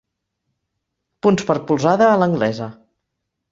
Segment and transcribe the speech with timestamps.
[1.27, 2.73] Punts per polzada a l'anglesa.